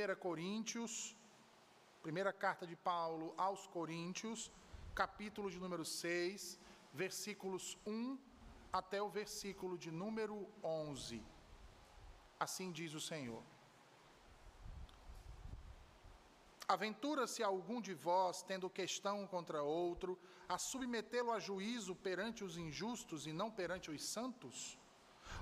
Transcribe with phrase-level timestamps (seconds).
[0.00, 1.14] 1 Coríntios,
[2.02, 4.50] primeira carta de Paulo aos Coríntios,
[4.94, 6.58] capítulo de número 6,
[6.94, 8.18] versículos 1
[8.72, 11.22] até o versículo de número 11.
[12.38, 13.42] Assim diz o Senhor.
[16.66, 23.26] Aventura-se algum de vós, tendo questão contra outro, a submetê-lo a juízo perante os injustos
[23.26, 24.78] e não perante os santos?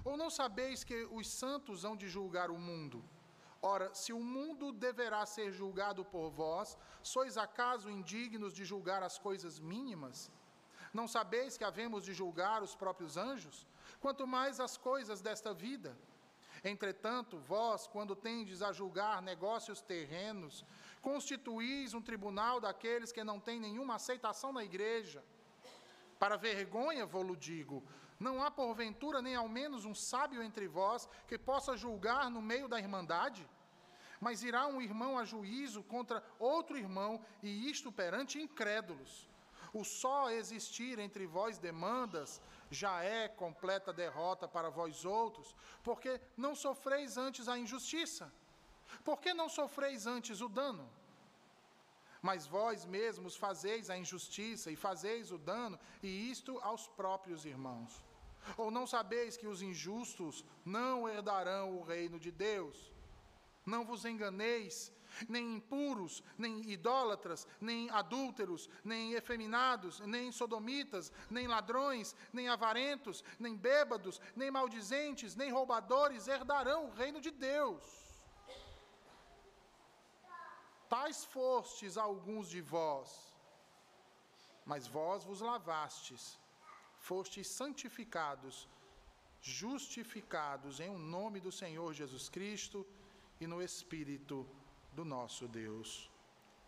[0.05, 3.05] Ou não sabeis que os santos hão de julgar o mundo?
[3.61, 9.19] Ora, se o mundo deverá ser julgado por vós, sois acaso indignos de julgar as
[9.19, 10.31] coisas mínimas?
[10.93, 13.67] Não sabeis que havemos de julgar os próprios anjos?
[14.01, 15.97] Quanto mais as coisas desta vida?
[16.65, 20.65] Entretanto, vós, quando tendes a julgar negócios terrenos,
[21.01, 25.23] constituís um tribunal daqueles que não têm nenhuma aceitação na igreja.
[26.19, 27.85] Para vergonha, vou-lo digo,
[28.19, 32.69] não há porventura nem ao menos um sábio entre vós que possa julgar no meio
[32.69, 33.49] da irmandade?
[34.21, 39.29] Mas irá um irmão a juízo contra outro irmão, e isto perante incrédulos.
[39.73, 46.55] O só existir entre vós demandas já é completa derrota para vós outros, porque não
[46.55, 48.33] sofreis antes a injustiça.
[49.05, 50.91] Por que não sofreis antes o dano?
[52.21, 58.08] Mas vós mesmos fazeis a injustiça e fazeis o dano, e isto aos próprios irmãos.
[58.57, 62.93] Ou não sabeis que os injustos não herdarão o reino de Deus?
[63.65, 64.93] Não vos enganeis,
[65.29, 73.57] nem impuros, nem idólatras, nem adúlteros, nem efeminados, nem sodomitas, nem ladrões, nem avarentos, nem
[73.57, 77.83] bêbados, nem maldizentes, nem roubadores herdarão o reino de Deus.
[80.89, 83.11] Tais fostes alguns de vós,
[84.65, 86.39] mas vós vos lavastes,
[87.09, 88.69] fostes santificados,
[89.41, 92.87] justificados em o um nome do Senhor Jesus Cristo
[93.41, 94.47] e no Espírito
[94.93, 96.11] do nosso Deus.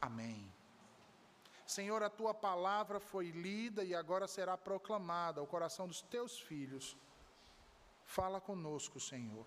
[0.01, 0.41] Amém.
[1.67, 6.97] Senhor, a tua palavra foi lida e agora será proclamada ao coração dos teus filhos.
[8.05, 9.47] Fala conosco, Senhor,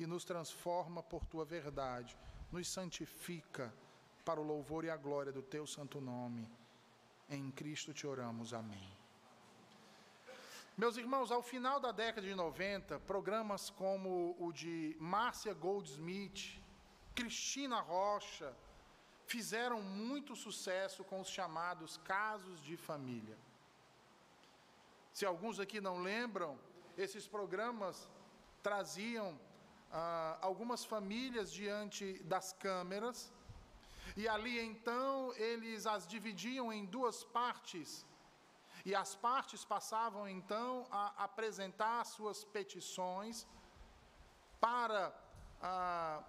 [0.00, 2.18] e nos transforma por tua verdade,
[2.50, 3.72] nos santifica
[4.24, 6.50] para o louvor e a glória do teu santo nome.
[7.30, 8.52] Em Cristo te oramos.
[8.52, 9.03] Amém.
[10.76, 16.60] Meus irmãos, ao final da década de 90, programas como o de Márcia Goldsmith,
[17.14, 18.52] Cristina Rocha,
[19.24, 23.38] fizeram muito sucesso com os chamados casos de família.
[25.12, 26.58] Se alguns aqui não lembram,
[26.98, 28.08] esses programas
[28.60, 29.38] traziam
[29.92, 33.32] ah, algumas famílias diante das câmeras
[34.16, 38.04] e ali então eles as dividiam em duas partes.
[38.84, 43.46] E as partes passavam então a apresentar suas petições
[44.60, 45.12] para
[45.62, 46.22] ah,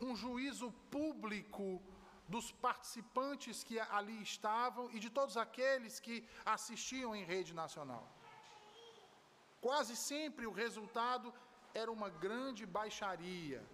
[0.00, 1.80] um juízo público
[2.28, 8.04] dos participantes que ali estavam e de todos aqueles que assistiam em rede nacional.
[9.60, 11.32] Quase sempre o resultado
[11.72, 13.64] era uma grande baixaria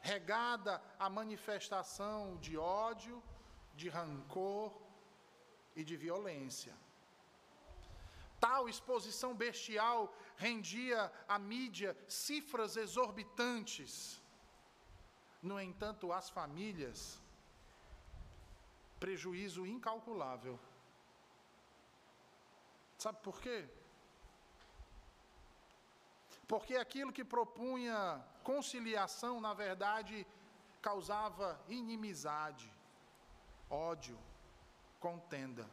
[0.00, 3.20] regada a manifestação de ódio,
[3.74, 4.85] de rancor
[5.76, 6.74] e de violência.
[8.40, 14.22] Tal exposição bestial rendia à mídia cifras exorbitantes.
[15.42, 17.20] No entanto, às famílias,
[18.98, 20.58] prejuízo incalculável.
[22.98, 23.68] Sabe por quê?
[26.48, 30.26] Porque aquilo que propunha conciliação, na verdade,
[30.80, 32.72] causava inimizade,
[33.68, 34.18] ódio,
[35.06, 35.64] contenda.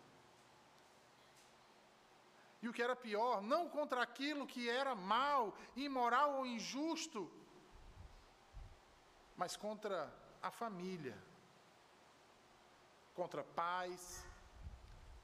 [2.61, 7.21] E o que era pior, não contra aquilo que era mal, imoral ou injusto,
[9.35, 9.97] mas contra
[10.41, 11.17] a família,
[13.15, 14.03] contra pais,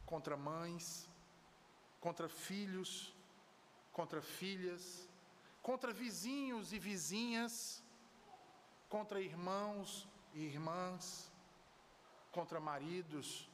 [0.06, 1.08] contra mães,
[2.02, 2.92] contra filhos,
[3.94, 5.08] contra filhas,
[5.62, 7.84] contra vizinhos e vizinhas,
[8.90, 11.32] contra irmãos e irmãs,
[12.32, 13.49] contra maridos,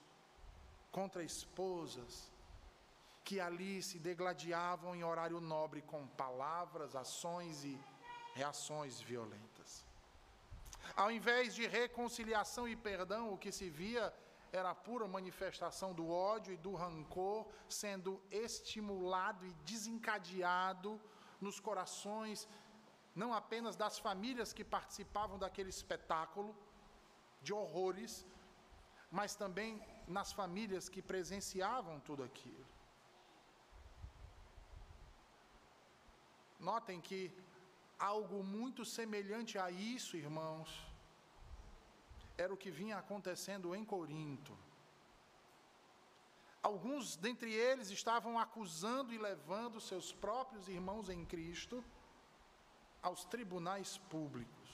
[0.98, 2.14] contra esposas,
[3.28, 7.74] que ali se degladiavam em horário nobre com palavras, ações e
[8.34, 9.72] reações violentas.
[10.96, 14.06] Ao invés de reconciliação e perdão, o que se via
[14.60, 20.92] era a pura manifestação do ódio e do rancor sendo estimulado e desencadeado
[21.42, 22.48] nos corações,
[23.14, 26.56] não apenas das famílias que participavam daquele espetáculo
[27.42, 28.26] de horrores,
[29.12, 29.70] mas também
[30.08, 32.66] nas famílias que presenciavam tudo aquilo.
[36.60, 37.32] Notem que
[37.98, 40.70] algo muito semelhante a isso, irmãos,
[42.38, 44.58] era o que vinha acontecendo em Corinto.
[46.62, 51.84] Alguns dentre eles estavam acusando e levando seus próprios irmãos em Cristo
[53.02, 54.70] aos tribunais públicos.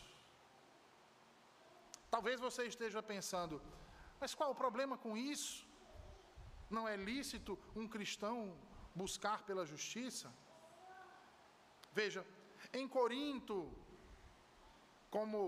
[2.09, 3.61] Talvez você esteja pensando,
[4.21, 5.67] mas qual o problema com isso?
[6.75, 8.37] Não é lícito um cristão
[9.01, 10.27] buscar pela justiça?
[11.99, 12.21] Veja,
[12.79, 13.57] em Corinto,
[15.15, 15.39] como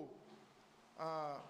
[0.98, 1.42] ah,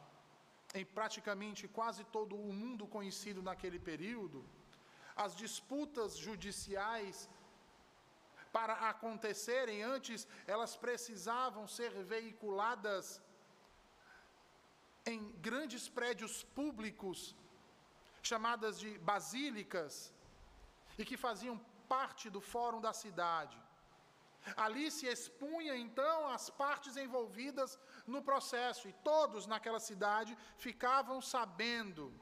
[0.80, 4.40] em praticamente quase todo o mundo conhecido naquele período,
[5.16, 7.30] as disputas judiciais
[8.52, 13.22] para acontecerem antes, elas precisavam ser veiculadas
[15.06, 17.36] em grandes prédios públicos,
[18.22, 20.14] chamadas de basílicas,
[20.98, 21.58] e que faziam
[21.88, 23.58] parte do fórum da cidade.
[24.58, 32.14] Ali se expunha então as partes envolvidas no processo, e todos naquela cidade ficavam sabendo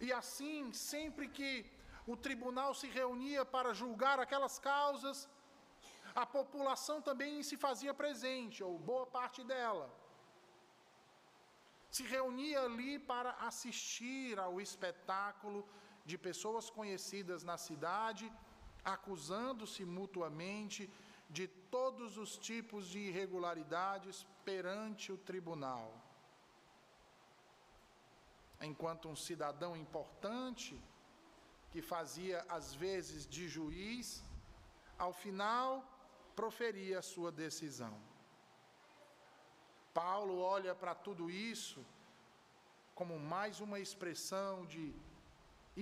[0.00, 1.50] e assim, sempre que
[2.06, 5.28] o tribunal se reunia para julgar aquelas causas,
[6.14, 9.86] a população também se fazia presente, ou boa parte dela.
[11.98, 15.60] Se reunia ali para assistir ao espetáculo
[16.10, 18.26] de pessoas conhecidas na cidade,
[18.96, 20.82] acusando-se mutuamente
[21.28, 21.46] de
[21.76, 25.88] todos os tipos de irregularidades perante o tribunal
[28.60, 30.80] enquanto um cidadão importante,
[31.70, 34.22] que fazia às vezes de juiz,
[34.98, 35.84] ao final
[36.34, 38.07] proferia a sua decisão.
[39.98, 41.80] Paulo olha para tudo isso
[42.98, 44.84] como mais uma expressão de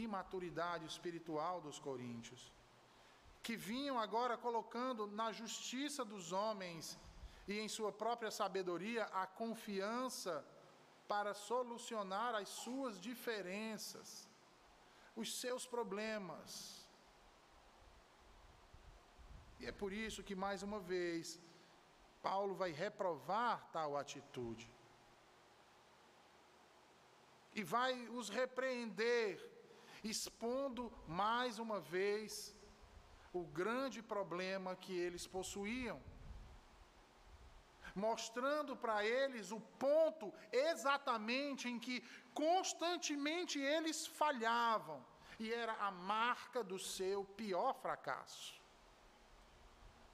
[0.05, 2.43] imaturidade espiritual dos coríntios,
[3.47, 6.99] que vinham agora colocando na justiça dos homens
[7.47, 10.35] e em sua própria sabedoria a confiança
[11.13, 14.09] para solucionar as suas diferenças,
[15.15, 16.51] os seus problemas.
[19.61, 21.39] E é por isso que, mais uma vez,
[22.27, 24.67] Paulo vai reprovar tal atitude.
[27.59, 29.29] E vai os repreender,
[30.13, 32.31] expondo mais uma vez
[33.33, 35.99] o grande problema que eles possuíam
[37.97, 41.97] mostrando para eles o ponto exatamente em que
[42.35, 44.99] constantemente eles falhavam,
[45.39, 48.55] e era a marca do seu pior fracasso.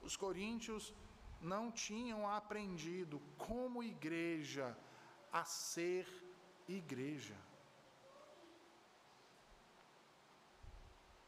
[0.01, 0.93] Os coríntios
[1.43, 4.77] não tinham aprendido como igreja
[5.31, 6.07] a ser
[6.67, 7.35] igreja.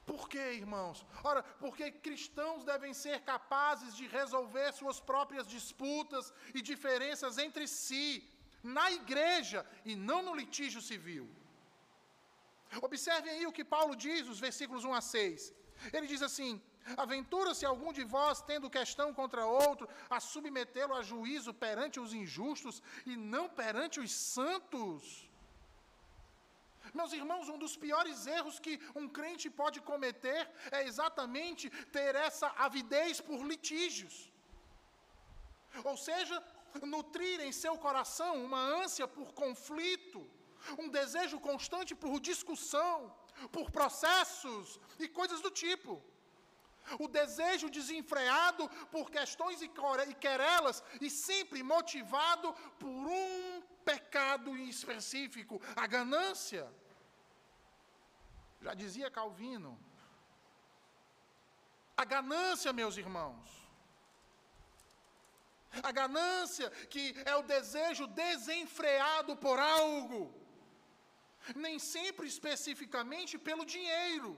[0.06, 1.06] Por quê, irmãos?
[1.23, 8.07] Ora, porque cristãos devem ser capazes de resolver suas próprias disputas e diferenças entre si,
[8.63, 11.25] na igreja e não no litígio civil.
[12.81, 15.53] Observem aí o que Paulo diz, os versículos 1 a 6.
[15.94, 16.62] Ele diz assim:
[16.98, 22.82] Aventura-se algum de vós, tendo questão contra outro, a submetê-lo a juízo perante os injustos
[23.06, 25.28] e não perante os santos.
[26.94, 32.48] Meus irmãos, um dos piores erros que um crente pode cometer é exatamente ter essa
[32.68, 34.32] avidez por litígios.
[35.84, 36.42] Ou seja,
[36.84, 40.22] nutrir em seu coração uma ânsia por conflito,
[40.77, 43.13] um desejo constante por discussão,
[43.51, 46.01] por processos e coisas do tipo.
[47.00, 49.70] O desejo desenfreado por questões e
[50.13, 56.72] querelas e sempre motivado por um pecado específico, a ganância.
[58.62, 59.80] Já dizia Calvino.
[61.98, 63.50] A ganância, meus irmãos.
[65.84, 70.34] A ganância que é o desejo desenfreado por algo.
[71.56, 74.32] Nem sempre especificamente pelo dinheiro,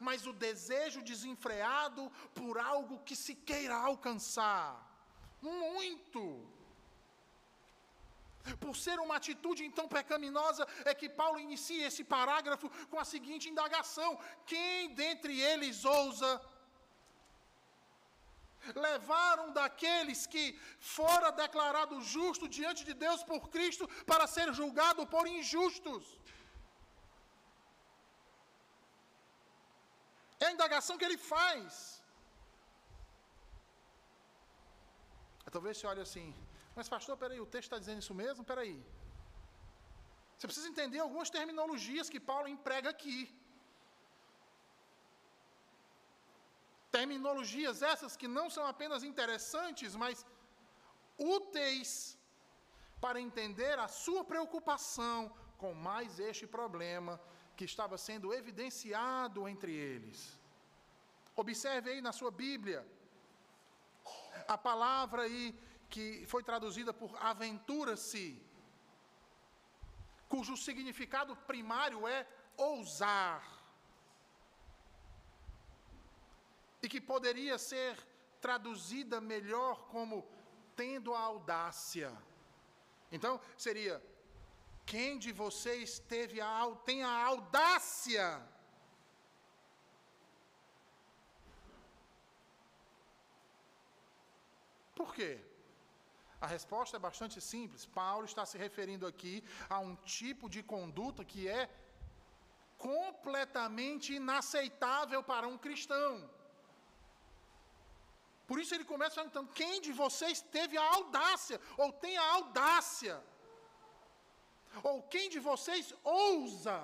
[0.00, 4.68] mas o desejo desenfreado por algo que se queira alcançar.
[5.40, 6.22] Muito.
[8.60, 13.48] Por ser uma atitude então pecaminosa, é que Paulo inicia esse parágrafo com a seguinte
[13.48, 16.40] indagação: Quem dentre eles ousa
[18.74, 25.06] levar um daqueles que fora declarado justo diante de Deus por Cristo para ser julgado
[25.06, 26.04] por injustos?
[30.44, 32.02] É a indagação que ele faz.
[35.56, 36.28] Talvez você olhe assim,
[36.76, 38.42] mas, pastor, peraí, o texto está dizendo isso mesmo?
[38.50, 38.76] Peraí.
[40.36, 43.18] Você precisa entender algumas terminologias que Paulo emprega aqui.
[46.96, 50.26] Terminologias essas que não são apenas interessantes, mas
[51.36, 51.90] úteis
[53.04, 55.18] para entender a sua preocupação
[55.62, 57.14] com mais este problema
[57.56, 60.38] que estava sendo evidenciado entre eles.
[61.34, 62.86] Observe aí na sua Bíblia
[64.46, 65.58] a palavra aí
[65.88, 68.40] que foi traduzida por aventura-se,
[70.28, 73.42] cujo significado primário é ousar.
[76.82, 77.96] E que poderia ser
[78.40, 80.26] traduzida melhor como
[80.74, 82.12] tendo a audácia.
[83.10, 84.02] Então, seria:
[84.92, 86.54] quem de vocês teve a,
[86.88, 88.26] tem a audácia?
[94.98, 95.32] Por quê?
[96.40, 97.84] A resposta é bastante simples.
[98.00, 99.34] Paulo está se referindo aqui
[99.68, 101.62] a um tipo de conduta que é
[102.78, 106.12] completamente inaceitável para um cristão.
[108.46, 113.16] Por isso ele começa perguntando: quem de vocês teve a audácia, ou tem a audácia?
[114.96, 116.76] Ou quem de vocês ousa?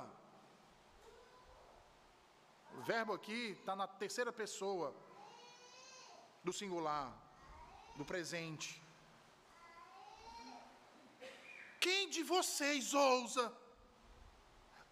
[2.77, 4.95] O verbo aqui está na terceira pessoa
[6.45, 7.09] do singular,
[7.97, 8.71] do presente.
[11.81, 13.45] Quem de vocês ousa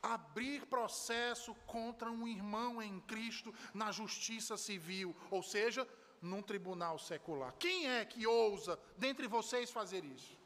[0.02, 5.86] abrir processo contra um irmão em Cristo na justiça civil, ou seja,
[6.22, 7.52] num tribunal secular.
[7.58, 10.39] Quem é que ousa dentre vocês fazer isso?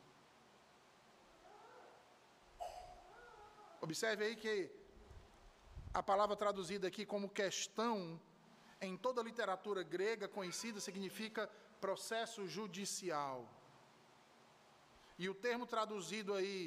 [3.86, 4.54] Observe aí que
[6.00, 7.96] a palavra traduzida aqui como questão,
[8.80, 11.42] em toda a literatura grega conhecida, significa
[11.86, 13.38] processo judicial.
[15.22, 16.58] E o termo traduzido aí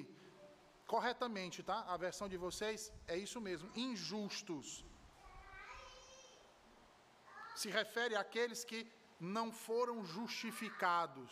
[0.94, 1.78] corretamente, tá?
[1.96, 4.86] A versão de vocês é isso mesmo, injustos.
[7.62, 8.80] Se refere àqueles que
[9.20, 11.32] não foram justificados.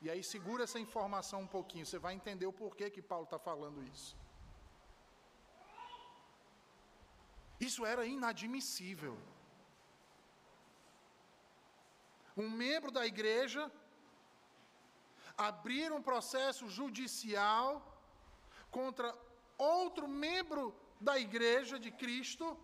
[0.00, 3.38] E aí segura essa informação um pouquinho, você vai entender o porquê que Paulo está
[3.38, 4.16] falando isso.
[7.58, 9.16] Isso era inadmissível.
[12.36, 13.70] Um membro da igreja
[15.36, 17.70] abrir um processo judicial
[18.70, 19.14] contra
[19.56, 22.58] outro membro da igreja de Cristo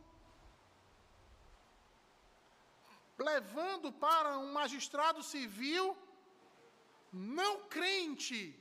[3.19, 5.97] levando para um magistrado civil
[7.13, 8.59] não crente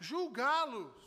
[0.00, 1.03] julgá-los.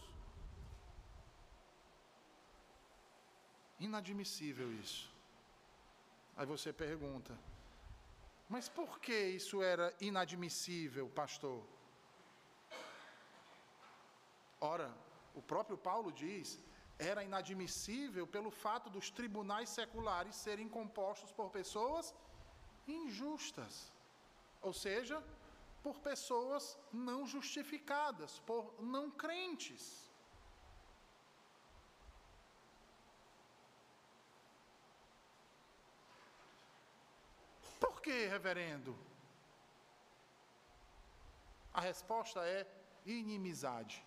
[3.80, 5.12] Inadmissível isso.
[6.36, 7.38] Aí você pergunta:
[8.50, 11.62] mas por que isso era inadmissível, pastor?
[14.62, 14.96] Ora,
[15.36, 16.60] o próprio Paulo diz:
[16.98, 22.16] era inadmissível pelo fato dos tribunais seculares serem compostos por pessoas
[22.88, 23.92] injustas,
[24.62, 25.22] ou seja,
[25.84, 30.07] por pessoas não justificadas, por não crentes.
[38.08, 38.92] Que, reverendo?
[41.80, 42.60] A resposta é
[43.06, 43.98] inimizade.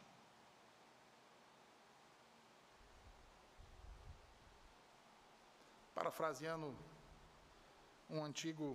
[5.94, 6.68] Parafraseando
[8.08, 8.66] um antigo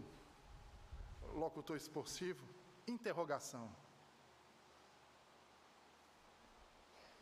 [1.43, 2.45] locutor esportivo,
[2.95, 3.65] interrogação.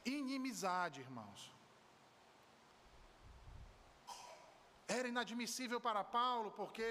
[0.03, 1.41] Inimizade, irmãos.
[4.89, 6.87] Era inadmissível para Paulo porque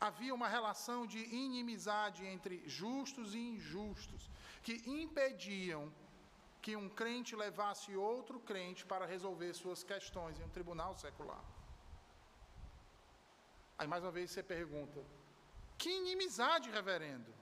[0.00, 4.30] havia uma relação de inimizade entre justos e injustos,
[4.62, 5.92] que impediam
[6.60, 11.42] que um crente levasse outro crente para resolver suas questões em um tribunal secular.
[13.78, 15.04] Aí mais uma vez você pergunta:
[15.76, 17.32] que inimizade, reverendo?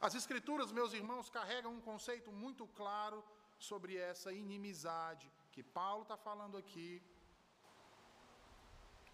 [0.00, 3.24] As Escrituras, meus irmãos, carregam um conceito muito claro
[3.58, 7.02] sobre essa inimizade que Paulo está falando aqui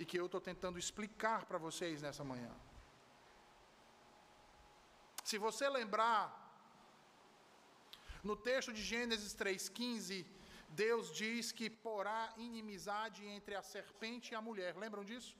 [0.02, 2.52] e que eu estou tentando explicar para vocês nessa manhã.
[5.28, 6.22] Se você lembrar,
[8.28, 10.26] no texto de Gênesis 3,15,
[10.84, 14.72] Deus diz que porá inimizade entre a serpente e a mulher.
[14.84, 15.32] Lembram disso?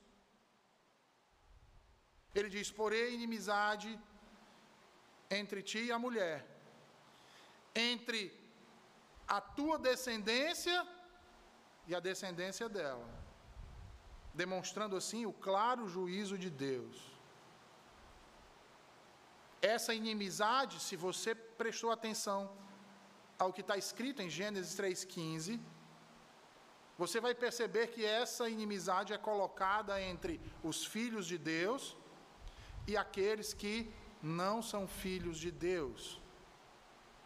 [2.39, 3.91] Ele diz: porém inimizade
[5.41, 6.39] entre ti e a mulher,
[7.91, 8.21] entre
[9.37, 10.79] a tua descendência
[11.89, 13.07] e a descendência dela,
[14.35, 16.97] demonstrando assim o claro juízo de Deus.
[19.61, 22.51] Essa inimizade, se você prestou atenção,
[23.39, 25.61] ao que está escrito em Gênesis 3,15,
[26.97, 31.97] você vai perceber que essa inimizade é colocada entre os filhos de Deus
[32.87, 36.21] e aqueles que não são filhos de Deus.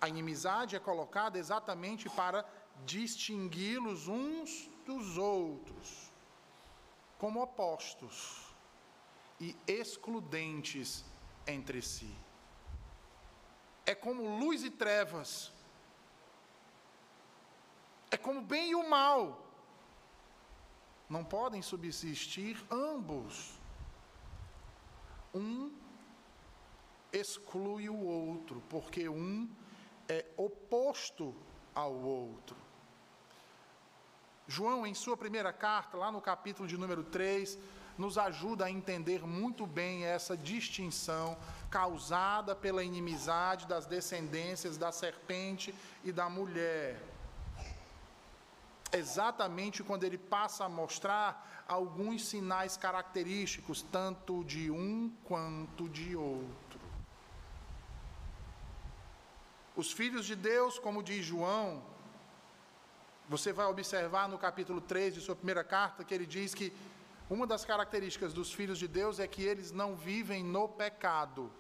[0.00, 2.46] A inimizade é colocada exatamente para
[2.84, 6.05] distingui-los uns dos outros,
[7.18, 8.54] como opostos
[9.40, 11.04] e excludentes
[11.46, 12.14] entre si.
[13.84, 15.52] É como luz e trevas,
[18.10, 19.44] é como bem e o mal.
[21.08, 23.60] Não podem subsistir ambos.
[25.32, 25.72] Um
[27.12, 29.48] exclui o outro, porque um
[30.08, 31.34] é oposto
[31.74, 32.65] ao outro.
[34.48, 37.58] João, em sua primeira carta, lá no capítulo de número 3,
[37.98, 41.36] nos ajuda a entender muito bem essa distinção
[41.70, 45.74] causada pela inimizade das descendências da serpente
[46.04, 47.02] e da mulher.
[48.92, 56.80] Exatamente quando ele passa a mostrar alguns sinais característicos, tanto de um quanto de outro.
[59.74, 61.82] Os filhos de Deus, como diz João,
[63.28, 66.72] você vai observar no capítulo 3 de sua primeira carta que ele diz que
[67.28, 71.50] uma das características dos filhos de Deus é que eles não vivem no pecado.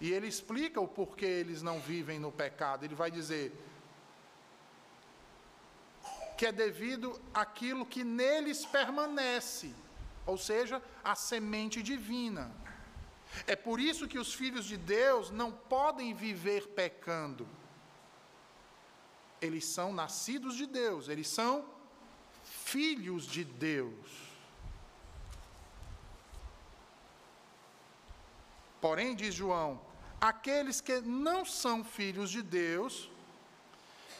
[0.00, 2.84] E ele explica o porquê eles não vivem no pecado.
[2.84, 3.52] Ele vai dizer
[6.36, 9.74] que é devido àquilo que neles permanece,
[10.26, 12.50] ou seja, a semente divina.
[13.46, 17.46] É por isso que os filhos de Deus não podem viver pecando.
[19.42, 21.64] Eles são nascidos de Deus, eles são
[22.44, 24.32] filhos de Deus.
[28.80, 29.80] Porém, diz João,
[30.20, 33.10] aqueles que não são filhos de Deus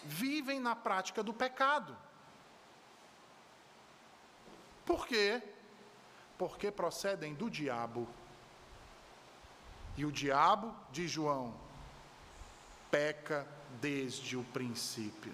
[0.05, 1.97] vivem na prática do pecado.
[4.85, 5.41] Por quê?
[6.37, 8.09] Porque procedem do diabo.
[9.97, 11.55] E o diabo, diz João,
[12.91, 13.47] peca
[13.81, 15.33] desde o princípio.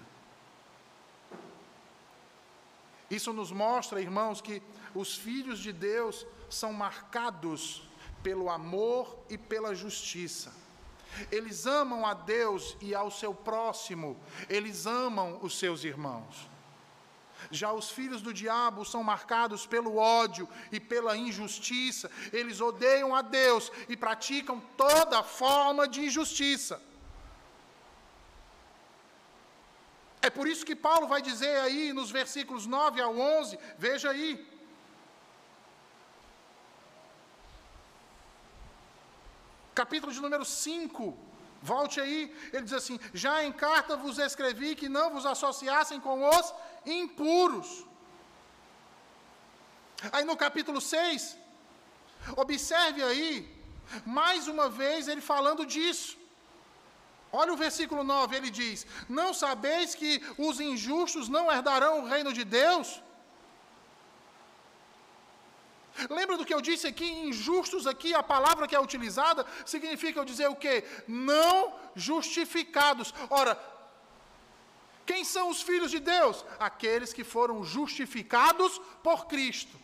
[3.09, 4.61] Isso nos mostra, irmãos, que
[4.93, 7.87] os filhos de Deus são marcados
[8.21, 10.53] pelo amor e pela justiça.
[11.31, 16.47] Eles amam a Deus e ao seu próximo, eles amam os seus irmãos.
[17.49, 22.11] Já os filhos do diabo são marcados pelo ódio e pela injustiça.
[22.33, 26.81] Eles odeiam a Deus e praticam toda forma de injustiça.
[30.21, 34.31] É por isso que Paulo vai dizer aí nos versículos 9 ao 11, veja aí.
[39.73, 41.17] Capítulo de número 5,
[41.61, 46.27] volte aí, ele diz assim: Já em carta vos escrevi que não vos associassem com
[46.27, 46.53] os
[46.85, 47.85] impuros.
[50.11, 51.37] Aí no capítulo 6,
[52.35, 53.31] observe aí,
[54.05, 56.18] mais uma vez ele falando disso.
[57.31, 62.33] Olha o versículo 9, ele diz: Não sabeis que os injustos não herdarão o reino
[62.33, 63.01] de Deus?
[66.09, 67.05] Lembra do que eu disse aqui?
[67.05, 70.85] Injustos aqui, a palavra que é utilizada significa eu dizer o quê?
[71.07, 73.13] Não justificados.
[73.29, 73.59] Ora,
[75.05, 76.45] quem são os filhos de Deus?
[76.59, 79.77] Aqueles que foram justificados por Cristo.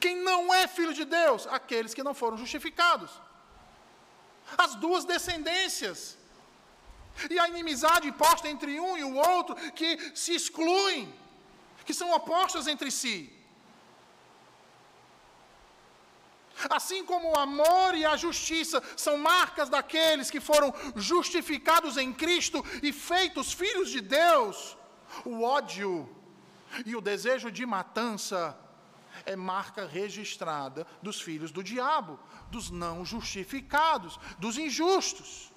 [0.00, 1.46] Quem não é filho de Deus?
[1.46, 3.10] Aqueles que não foram justificados.
[4.56, 6.18] As duas descendências.
[7.30, 11.12] E a inimizade posta entre um e o outro que se excluem,
[11.84, 13.32] que são opostas entre si.
[16.70, 22.64] Assim como o amor e a justiça são marcas daqueles que foram justificados em Cristo
[22.82, 24.76] e feitos filhos de Deus,
[25.24, 26.08] o ódio
[26.86, 28.58] e o desejo de matança
[29.26, 32.18] é marca registrada dos filhos do diabo,
[32.50, 35.51] dos não justificados, dos injustos.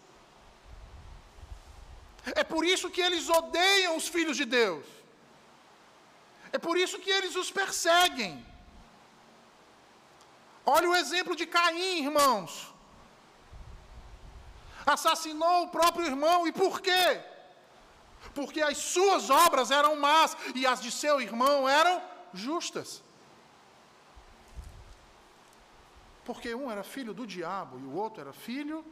[2.33, 4.85] É por isso que eles odeiam os filhos de Deus.
[6.51, 8.45] É por isso que eles os perseguem.
[10.65, 12.73] Olha o exemplo de Caim, irmãos.
[14.85, 17.21] Assassinou o próprio irmão, e por quê?
[18.33, 22.01] Porque as suas obras eram más e as de seu irmão eram
[22.33, 23.03] justas.
[26.23, 28.83] Porque um era filho do diabo e o outro era filho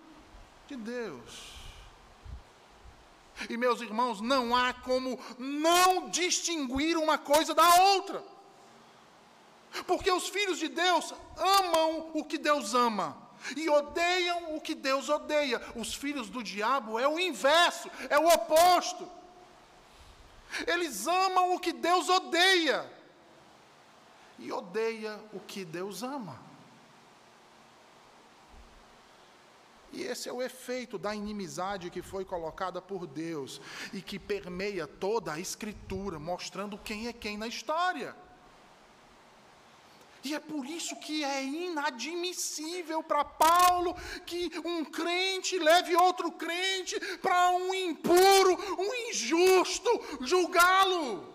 [0.67, 1.62] de Deus.
[3.49, 8.23] E meus irmãos, não há como não distinguir uma coisa da outra.
[9.87, 13.17] Porque os filhos de Deus amam o que Deus ama
[13.57, 15.61] e odeiam o que Deus odeia.
[15.75, 19.09] Os filhos do diabo é o inverso, é o oposto.
[20.67, 22.89] Eles amam o que Deus odeia
[24.37, 26.39] e odeia o que Deus ama.
[29.93, 33.61] E esse é o efeito da inimizade que foi colocada por Deus
[33.93, 38.15] e que permeia toda a Escritura, mostrando quem é quem na história.
[40.23, 43.93] E é por isso que é inadmissível para Paulo
[44.25, 51.31] que um crente leve outro crente para um impuro, um injusto, julgá-lo.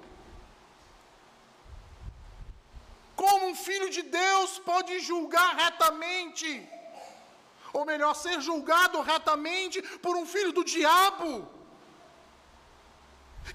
[3.15, 6.78] Como um filho de Deus pode julgar retamente?
[7.79, 11.31] Ou melhor, ser julgado retamente por um filho do diabo?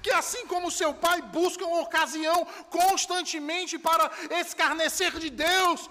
[0.04, 2.38] que assim como seu pai busca uma ocasião
[2.78, 4.06] constantemente para
[4.42, 5.82] escarnecer de Deus,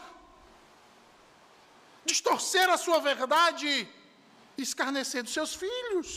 [2.04, 3.88] distorcer a sua verdade,
[4.66, 6.10] escarnecer dos seus filhos.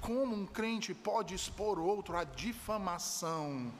[0.00, 3.72] Como um crente pode expor outro à difamação?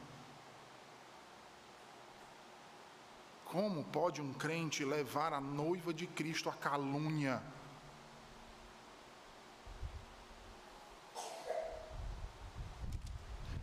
[3.55, 7.41] Como pode um crente levar a noiva de Cristo à calúnia?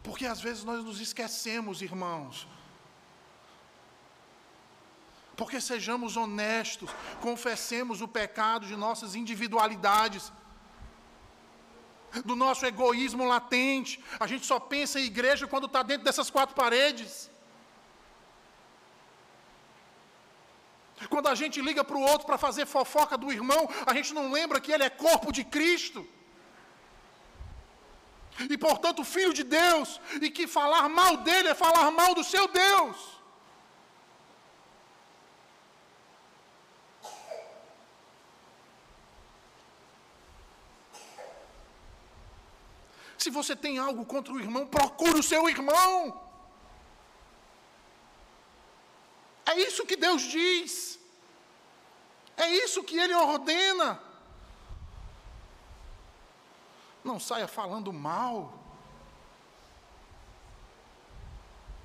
[0.02, 2.48] Porque às vezes nós nos esquecemos, irmãos.
[5.36, 10.32] Porque sejamos honestos, confessemos o pecado de nossas individualidades,
[12.24, 14.02] do nosso egoísmo latente.
[14.18, 17.30] A gente só pensa em igreja quando está dentro dessas quatro paredes.
[21.10, 24.32] Quando a gente liga para o outro para fazer fofoca do irmão, a gente não
[24.32, 26.08] lembra que ele é corpo de Cristo
[28.50, 32.48] e portanto filho de Deus, e que falar mal dele é falar mal do seu
[32.48, 33.22] Deus.
[43.18, 46.31] Se você tem algo contra o irmão, procure o seu irmão.
[49.52, 51.00] É isso que Deus diz.
[52.38, 54.02] É isso que Ele ordena.
[57.04, 58.36] Não saia falando mal.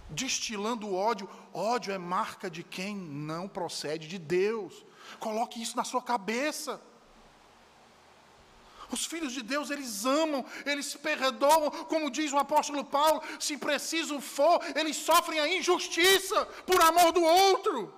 [0.09, 1.29] Destilando ódio.
[1.53, 4.85] Ódio é marca de quem não procede de Deus.
[5.19, 6.81] Coloque isso na sua cabeça.
[8.91, 14.21] Os filhos de Deus, eles amam, eles perdoam, como diz o apóstolo Paulo, se preciso
[14.21, 17.93] for, eles sofrem a injustiça por amor do outro.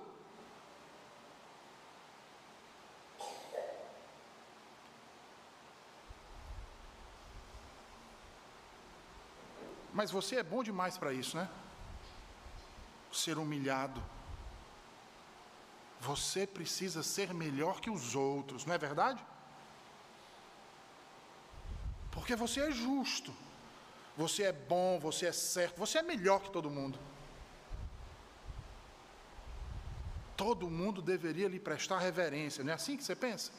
[9.93, 11.49] Mas você é bom demais para isso, né?
[13.11, 14.01] Ser humilhado.
[15.99, 19.21] Você precisa ser melhor que os outros, não é verdade?
[22.19, 23.33] Porque você é justo.
[24.17, 26.99] Você é bom, você é certo, você é melhor que todo mundo.
[30.35, 33.51] Todo mundo deveria lhe prestar reverência, não é assim que você pensa?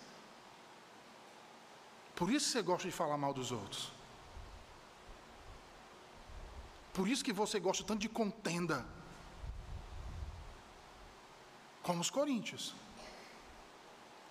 [2.15, 3.91] Por isso você gosta de falar mal dos outros.
[6.93, 8.85] Por isso que você gosta tanto de contenda.
[11.83, 12.75] Como os coríntios.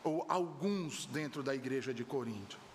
[0.04, 2.69] Ou alguns dentro da igreja de Corinto.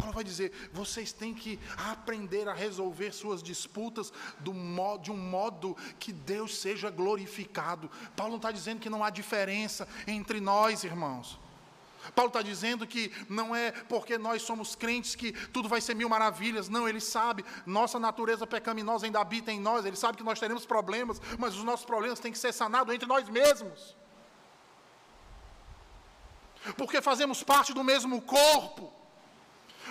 [0.00, 4.12] Paulo vai dizer: vocês têm que aprender a resolver suas disputas
[4.52, 7.90] modo, de um modo que Deus seja glorificado.
[8.16, 11.38] Paulo não está dizendo que não há diferença entre nós, irmãos.
[12.14, 16.08] Paulo está dizendo que não é porque nós somos crentes que tudo vai ser mil
[16.08, 16.68] maravilhas.
[16.68, 19.84] Não, ele sabe, nossa natureza pecaminosa ainda habita em nós.
[19.84, 23.06] Ele sabe que nós teremos problemas, mas os nossos problemas têm que ser sanados entre
[23.06, 23.94] nós mesmos.
[26.76, 28.99] Porque fazemos parte do mesmo corpo.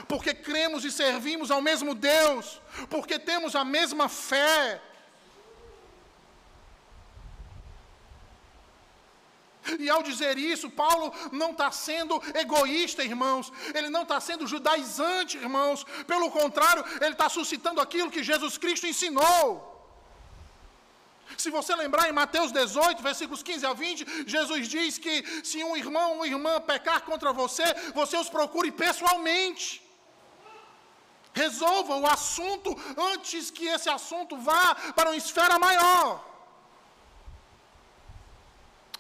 [0.08, 2.62] Porque cremos e servimos ao mesmo Deus.
[2.90, 4.82] Porque temos a mesma fé.
[9.78, 13.52] E ao dizer isso, Paulo não está sendo egoísta, irmãos.
[13.74, 15.86] Ele não está sendo judaizante, irmãos.
[16.08, 19.70] Pelo contrário, ele está suscitando aquilo que Jesus Cristo ensinou.
[21.38, 25.78] Se você lembrar em Mateus 18, versículos 15 a 20, Jesus diz que se um
[25.78, 29.89] irmão ou irmã pecar contra você, você os procure pessoalmente.
[31.34, 36.26] Resolva o assunto antes que esse assunto vá para uma esfera maior.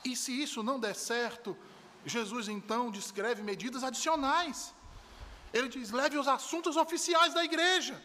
[0.05, 1.57] E se isso não der certo,
[2.05, 4.73] Jesus então descreve medidas adicionais.
[5.53, 8.01] Ele diz: leve os assuntos oficiais da igreja,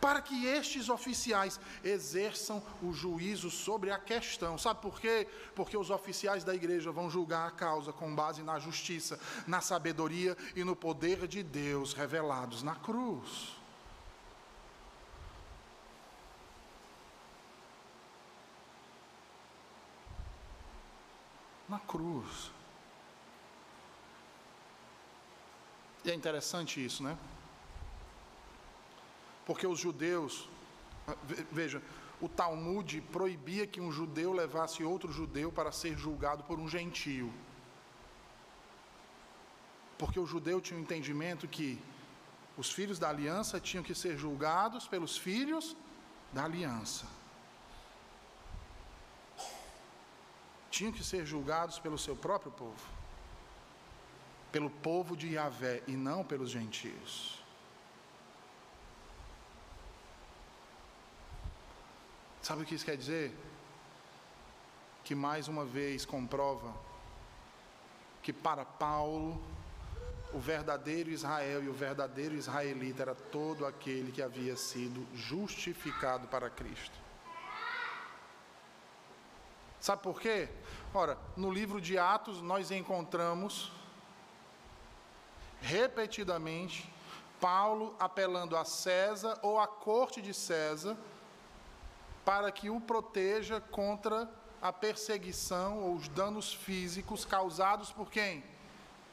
[0.00, 4.56] para que estes oficiais exerçam o juízo sobre a questão.
[4.56, 5.26] Sabe por quê?
[5.54, 10.36] Porque os oficiais da igreja vão julgar a causa com base na justiça, na sabedoria
[10.54, 13.56] e no poder de Deus revelados na cruz.
[21.68, 22.50] Na cruz.
[26.04, 27.18] E é interessante isso, né?
[29.48, 30.46] Porque os judeus,
[31.06, 31.16] ah,
[31.50, 31.82] veja,
[32.20, 37.32] o Talmud proibia que um judeu levasse outro judeu para ser julgado por um gentio.
[39.96, 41.82] Porque o judeu tinha o um entendimento que
[42.58, 45.74] os filhos da aliança tinham que ser julgados pelos filhos
[46.30, 47.06] da aliança.
[50.70, 52.86] Tinham que ser julgados pelo seu próprio povo.
[54.52, 57.47] Pelo povo de Yahvé e não pelos gentios.
[62.48, 63.30] Sabe o que isso quer dizer?
[65.04, 66.74] Que mais uma vez comprova
[68.22, 69.38] que para Paulo
[70.32, 76.48] o verdadeiro Israel e o verdadeiro israelita era todo aquele que havia sido justificado para
[76.48, 76.98] Cristo.
[79.78, 80.48] Sabe por quê?
[80.94, 83.70] Ora, no livro de Atos nós encontramos
[85.60, 86.90] repetidamente
[87.38, 90.96] Paulo apelando a César ou à corte de César
[92.28, 98.44] para que o proteja contra a perseguição ou os danos físicos causados por quem?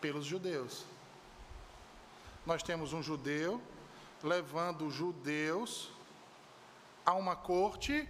[0.01, 0.83] Pelos judeus.
[2.45, 3.61] Nós temos um judeu
[4.21, 5.93] levando judeus
[7.05, 8.05] a uma corte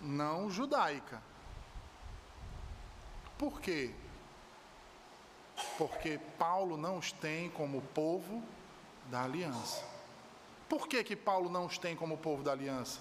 [0.00, 1.22] não judaica.
[3.38, 3.94] Por quê?
[5.78, 8.42] Porque Paulo não os tem como povo
[9.08, 9.93] da aliança.
[10.68, 13.00] Por que, que Paulo não os tem como povo da aliança?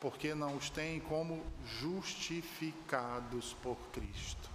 [0.00, 4.50] Porque não os tem como justificados por Cristo.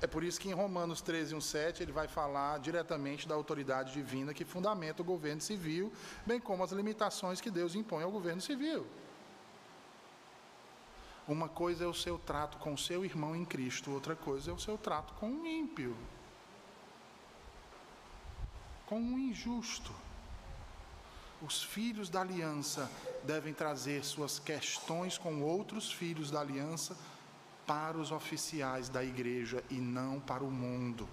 [0.00, 3.92] É por isso que em Romanos 13, 1, 7, ele vai falar diretamente da autoridade
[3.92, 5.92] divina que fundamenta o governo civil,
[6.24, 8.86] bem como as limitações que Deus impõe ao governo civil.
[11.28, 14.54] Uma coisa é o seu trato com o seu irmão em Cristo, outra coisa é
[14.54, 15.94] o seu trato com um ímpio,
[18.86, 19.92] com um injusto.
[21.42, 22.90] Os filhos da aliança
[23.24, 26.96] devem trazer suas questões com outros filhos da aliança
[27.66, 31.06] para os oficiais da igreja e não para o mundo.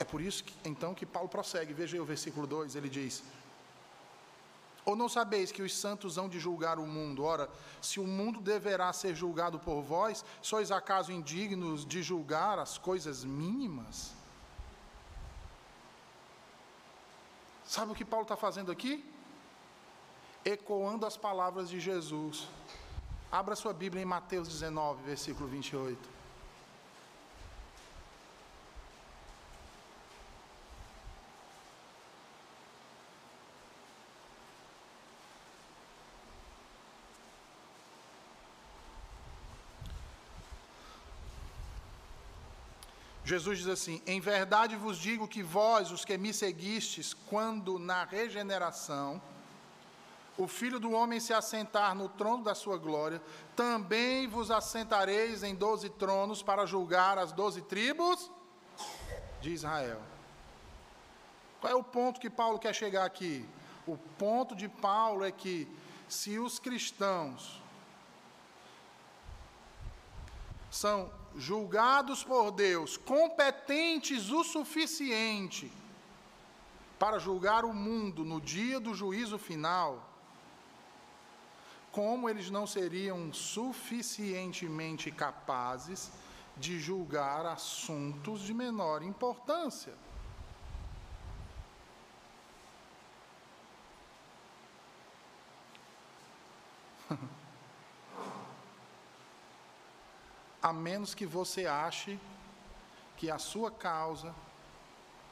[0.00, 1.72] É por isso que, então que Paulo prossegue.
[1.72, 3.22] Veja aí o versículo 2, ele diz:
[4.88, 7.22] ou não sabeis que os santos hão de julgar o mundo?
[7.22, 12.78] Ora, se o mundo deverá ser julgado por vós, sois acaso indignos de julgar as
[12.78, 14.14] coisas mínimas?
[17.66, 19.04] Sabe o que Paulo está fazendo aqui?
[20.42, 22.48] Ecoando as palavras de Jesus.
[23.30, 26.17] Abra sua Bíblia em Mateus 19, versículo 28.
[43.28, 48.02] Jesus diz assim: Em verdade vos digo que vós, os que me seguistes, quando na
[48.02, 49.20] regeneração
[50.38, 53.20] o Filho do Homem se assentar no trono da sua glória,
[53.54, 58.30] também vos assentareis em doze tronos para julgar as doze tribos
[59.42, 60.00] de Israel.
[61.60, 63.46] Qual é o ponto que Paulo quer chegar aqui?
[63.86, 65.68] O ponto de Paulo é que
[66.08, 67.60] se os cristãos
[70.78, 75.72] são julgados por Deus, competentes o suficiente
[76.98, 80.08] para julgar o mundo no dia do juízo final,
[81.90, 86.12] como eles não seriam suficientemente capazes
[86.56, 89.94] de julgar assuntos de menor importância?
[100.68, 102.18] A menos que você ache
[103.16, 104.34] que a sua causa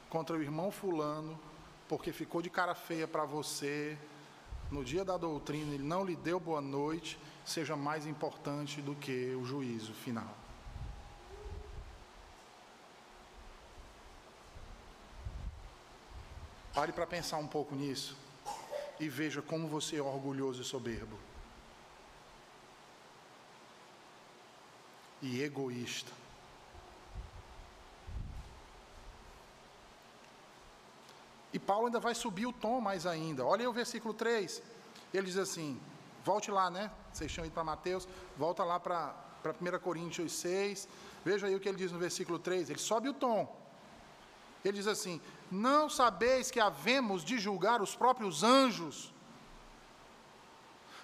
[0.09, 1.39] contra o irmão Fulano,
[1.87, 3.95] porque ficou de cara feia para você,
[4.71, 9.35] no dia da doutrina, ele não lhe deu boa noite, seja mais importante do que
[9.35, 10.35] o juízo final.
[16.73, 18.17] Pare para pensar um pouco nisso
[18.99, 21.15] e veja como você é orgulhoso e soberbo.
[25.21, 26.11] E egoísta.
[31.53, 33.45] E Paulo ainda vai subir o tom mais ainda.
[33.45, 34.61] Olha aí o versículo 3.
[35.13, 35.79] Ele diz assim:
[36.23, 36.91] volte lá, né?
[37.11, 40.87] Vocês tinham ido para Mateus, volta lá para para 1 Coríntios 6,
[41.23, 43.55] veja aí o que ele diz no versículo 3, ele sobe o tom.
[44.63, 49.13] Ele diz assim: Não sabeis que havemos de julgar os próprios anjos,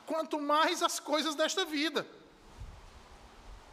[0.05, 2.05] quanto mais as coisas desta vida.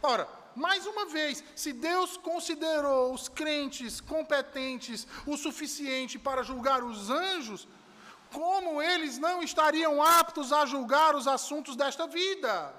[0.03, 7.11] Ora, mais uma vez, se Deus considerou os crentes competentes o suficiente para julgar os
[7.11, 7.69] anjos,
[8.33, 12.75] como eles não estariam aptos a julgar os assuntos desta vida?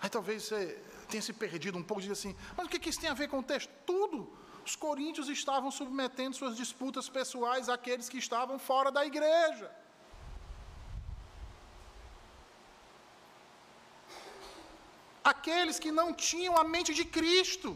[0.00, 3.10] Aí talvez você tenha se perdido um pouco, diga assim, mas o que isso tem
[3.10, 3.70] a ver com o texto?
[3.86, 4.32] Tudo.
[4.64, 9.70] Os coríntios estavam submetendo suas disputas pessoais àqueles que estavam fora da igreja.
[15.32, 17.70] Aqueles que não tinham a mente de Cristo.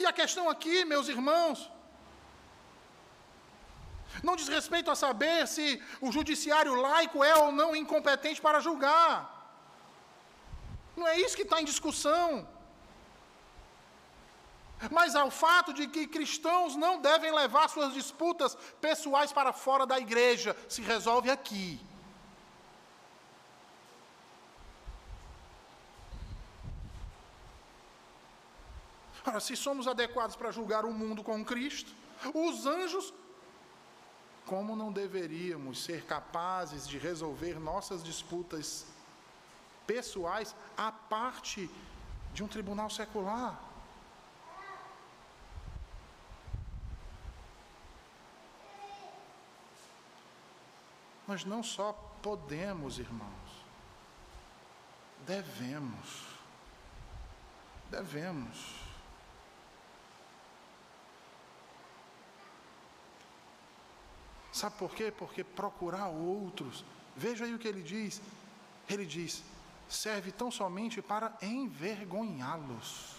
[0.00, 1.58] E a questão aqui, meus irmãos,
[4.26, 5.66] não diz respeito a saber se
[6.06, 9.14] o judiciário laico é ou não incompetente para julgar.
[10.96, 12.28] Não é isso que está em discussão.
[14.90, 18.54] Mas ao fato de que cristãos não devem levar suas disputas
[18.86, 21.68] pessoais para fora da igreja, se resolve aqui.
[29.26, 31.94] Ora, se somos adequados para julgar o mundo com Cristo,
[32.34, 33.12] os anjos,
[34.44, 38.86] como não deveríamos ser capazes de resolver nossas disputas
[39.86, 41.70] pessoais à parte
[42.34, 43.58] de um tribunal secular?
[51.26, 53.64] Nós não só podemos, irmãos,
[55.26, 56.34] devemos.
[57.90, 58.83] Devemos.
[64.54, 65.10] Sabe por quê?
[65.10, 66.84] Porque procurar outros.
[67.16, 68.22] Veja aí o que ele diz.
[68.88, 69.42] Ele diz:
[69.88, 73.16] serve tão somente para envergonhá-los.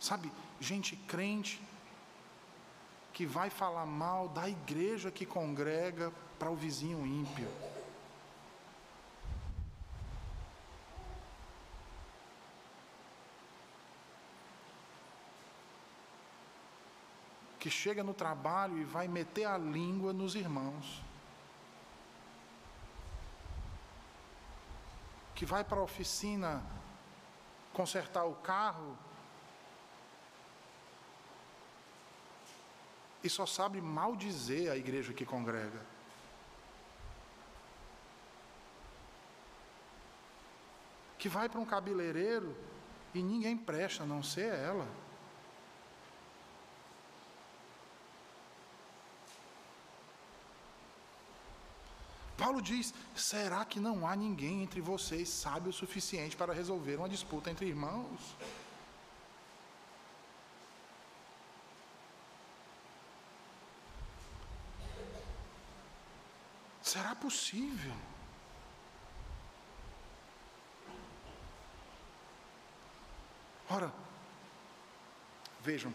[0.00, 1.62] Sabe, gente crente
[3.12, 7.48] que vai falar mal da igreja que congrega para o vizinho ímpio.
[17.64, 21.02] Que chega no trabalho e vai meter a língua nos irmãos.
[25.34, 26.62] Que vai para a oficina
[27.72, 28.94] consertar o carro
[33.22, 35.80] e só sabe mal dizer a igreja que congrega.
[41.16, 42.54] Que vai para um cabeleireiro
[43.14, 44.86] e ninguém presta, a não ser ela.
[52.36, 57.08] Paulo diz: será que não há ninguém entre vocês sábio o suficiente para resolver uma
[57.08, 58.20] disputa entre irmãos?
[66.82, 67.94] Será possível?
[73.68, 73.92] Ora,
[75.60, 75.92] vejam,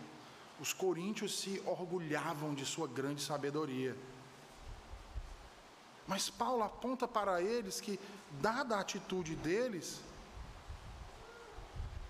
[0.59, 3.95] os coríntios se orgulhavam de sua grande sabedoria.
[6.09, 7.99] Mas Paulo aponta para eles que,
[8.41, 10.01] dada a atitude deles,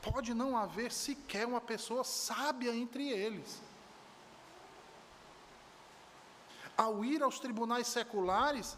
[0.02, 3.62] pode não haver sequer uma pessoa sábia entre eles.
[6.78, 8.78] Ao ir aos tribunais seculares,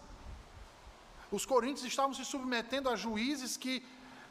[1.31, 3.85] os coríntios estavam se submetendo a juízes que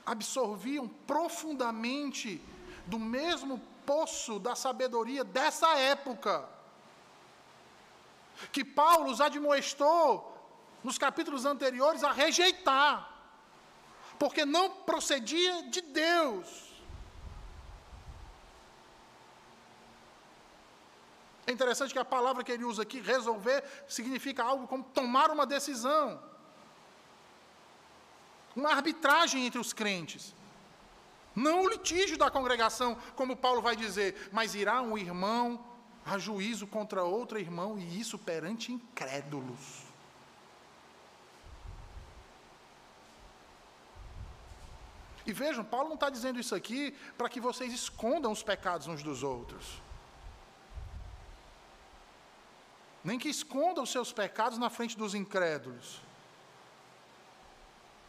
[0.05, 2.43] absorviam profundamente
[2.85, 6.49] do mesmo poço da sabedoria dessa época.
[8.51, 10.30] Que Paulo os admoestou
[10.83, 13.11] nos capítulos anteriores a rejeitar,
[14.19, 16.71] porque não procedia de Deus.
[21.47, 25.45] É interessante que a palavra que ele usa aqui, resolver, significa algo como tomar uma
[25.45, 26.23] decisão,
[28.55, 30.35] uma arbitragem entre os crentes.
[31.35, 35.65] Não o litígio da congregação, como Paulo vai dizer, mas irá um irmão
[36.05, 39.90] a juízo contra outro irmão, e isso perante incrédulos.
[45.31, 49.01] E vejam, Paulo não está dizendo isso aqui para que vocês escondam os pecados uns
[49.01, 49.81] dos outros.
[53.05, 56.01] Nem que escondam os seus pecados na frente dos incrédulos.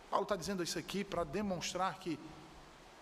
[0.09, 2.19] Paulo está dizendo isso aqui para demonstrar que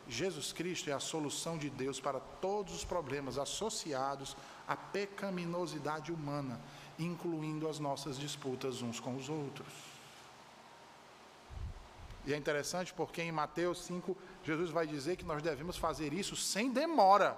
[0.05, 4.35] Jesus Cristo é a solução de Deus para todos os problemas associados
[4.67, 6.59] à pecaminosidade humana,
[6.99, 9.88] incluindo as nossas disputas uns com os outros.
[12.29, 16.35] E é interessante porque em Mateus 5, Jesus vai dizer que nós devemos fazer isso
[16.35, 17.35] sem demora.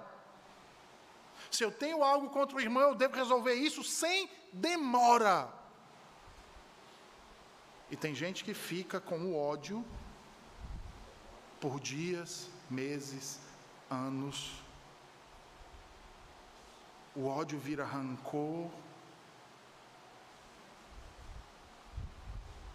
[1.50, 5.50] Se eu tenho algo contra o irmão, eu devo resolver isso sem demora.
[7.90, 9.82] E tem gente que fica com o ódio
[11.58, 13.40] por dias, meses,
[13.88, 14.52] anos.
[17.16, 18.70] O ódio vira rancor.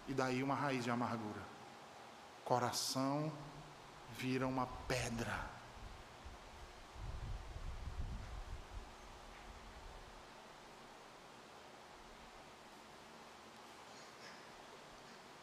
[0.07, 1.56] E daí uma raiz de amargura.
[2.47, 3.29] Coração
[4.17, 5.37] vira uma pedra.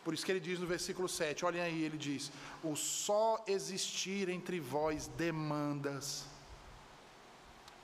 [0.02, 2.32] Por isso que ele diz no versículo 7, olhem aí, ele diz:
[2.62, 6.24] O só existir entre vós demandas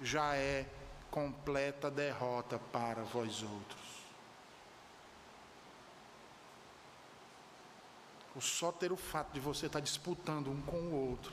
[0.00, 0.66] já é
[1.10, 3.89] completa derrota para vós outros.
[8.34, 11.32] O só ter o fato de você estar disputando um com o outro,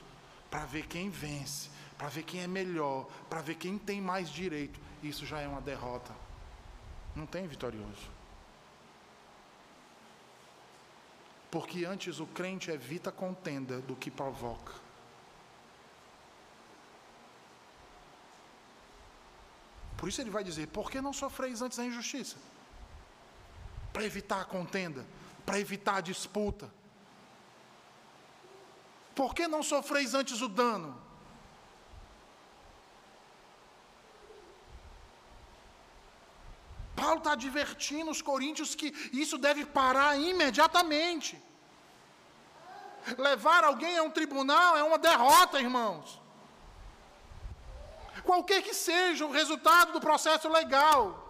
[0.50, 4.80] para ver quem vence, para ver quem é melhor, para ver quem tem mais direito,
[5.02, 6.12] isso já é uma derrota.
[7.14, 8.10] Não tem vitorioso.
[11.50, 14.74] Porque antes o crente evita contenda do que provoca.
[19.96, 22.36] Por isso ele vai dizer: por que não sofreis antes a injustiça?
[23.92, 25.04] Para evitar a contenda,
[25.44, 26.70] para evitar a disputa.
[29.18, 30.90] Por que não sofreis antes o dano?
[36.94, 41.32] Paulo está advertindo os coríntios que isso deve parar imediatamente.
[43.16, 46.20] Levar alguém a um tribunal é uma derrota, irmãos.
[48.22, 51.27] Qualquer que seja o resultado do processo legal,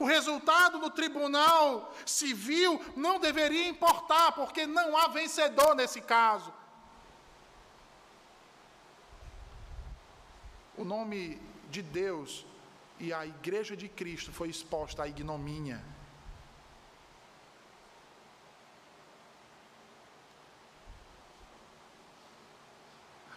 [0.00, 6.50] o resultado do tribunal civil não deveria importar, porque não há vencedor nesse caso.
[10.78, 11.38] O nome
[11.68, 12.46] de Deus
[12.98, 15.84] e a igreja de Cristo foi exposta à ignomínia.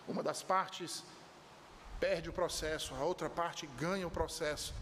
[0.08, 1.04] Uma das partes
[2.00, 4.74] perde o processo, a outra parte ganha o processo.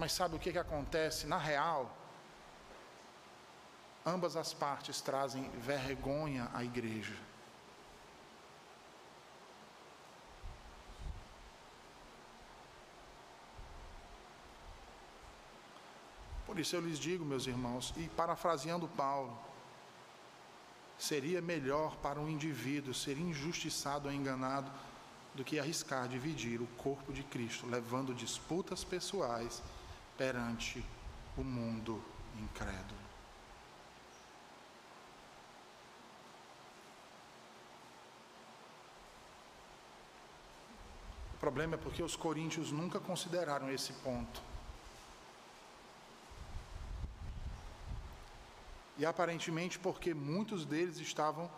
[0.00, 1.26] Mas sabe o que, que acontece?
[1.26, 1.94] Na real,
[4.04, 7.14] ambas as partes trazem vergonha à igreja.
[16.46, 19.38] Por isso eu lhes digo, meus irmãos, e parafraseando Paulo,
[20.96, 24.72] seria melhor para um indivíduo ser injustiçado ou enganado
[25.34, 29.62] do que arriscar dividir o corpo de Cristo, levando disputas pessoais
[30.20, 30.84] perante
[31.34, 32.04] o mundo
[32.38, 33.00] incrédulo.
[41.32, 44.42] O problema é porque os coríntios nunca consideraram esse ponto.
[48.98, 51.50] E aparentemente porque muitos deles estavam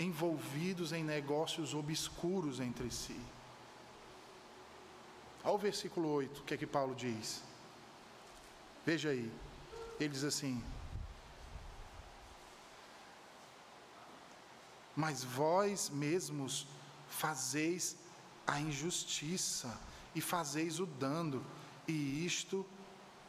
[0.00, 3.20] envolvidos em negócios obscuros entre si.
[5.44, 7.48] Ao versículo 8, o que é que Paulo diz?
[8.90, 9.30] Veja aí.
[10.00, 10.60] Ele diz assim:
[14.96, 16.66] Mas vós mesmos
[17.08, 17.96] fazeis
[18.44, 19.78] a injustiça
[20.12, 21.40] e fazeis o dano,
[21.86, 22.66] e isto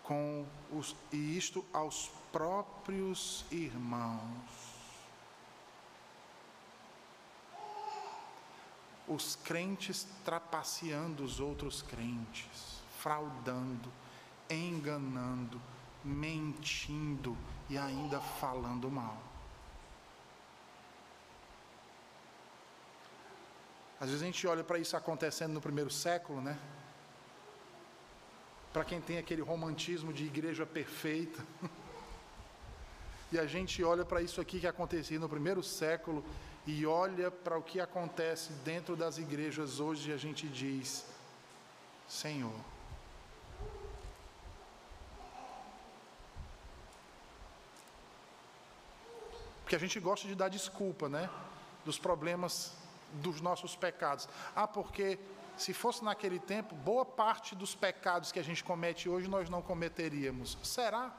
[0.02, 4.50] com os, e isto aos próprios irmãos.
[9.08, 13.94] Os crentes trapaceando os outros crentes, fraudando,
[14.54, 15.62] enganando,
[16.04, 17.38] mentindo
[17.70, 19.22] e ainda falando mal.
[24.00, 26.58] Às vezes a gente olha para isso acontecendo no primeiro século, né?
[28.74, 31.46] Para quem tem aquele romantismo de igreja perfeita.
[33.34, 36.22] E a gente olha para isso aqui que acontecia no primeiro século
[36.68, 41.06] e olha para o que acontece dentro das igrejas hoje e a gente diz:
[42.10, 42.60] Senhor,
[49.72, 51.30] porque a gente gosta de dar desculpa, né?
[51.86, 52.74] Dos problemas
[53.14, 54.28] dos nossos pecados.
[54.54, 55.18] Ah, porque
[55.56, 59.62] se fosse naquele tempo, boa parte dos pecados que a gente comete hoje nós não
[59.62, 60.58] cometeríamos.
[60.62, 61.16] Será?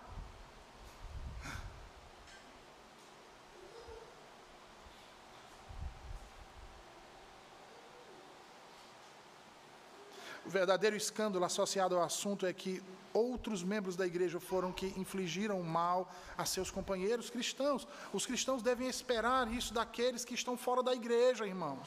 [10.53, 12.83] Verdadeiro escândalo associado ao assunto é que
[13.13, 17.89] outros membros da igreja foram que infligiram mal a seus companheiros cristãos.
[18.13, 21.87] Os cristãos devem esperar isso daqueles que estão fora da igreja, irmãos.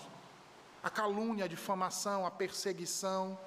[0.84, 3.38] A calúnia, a difamação, a perseguição.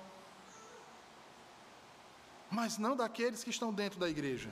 [2.51, 4.51] Mas não daqueles que estão dentro da igreja.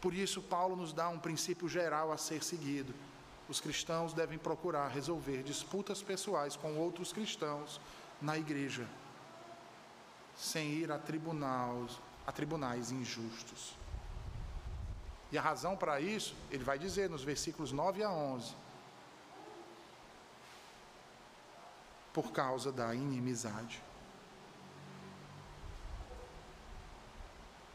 [0.00, 2.92] Por isso, Paulo nos dá um princípio geral a ser seguido.
[3.48, 7.80] Os cristãos devem procurar resolver disputas pessoais com outros cristãos
[8.20, 8.88] na igreja,
[10.36, 13.74] sem ir a tribunais, a tribunais injustos.
[15.30, 18.54] E a razão para isso, ele vai dizer nos versículos 9 a 11.
[22.12, 23.82] Por causa da inimizade.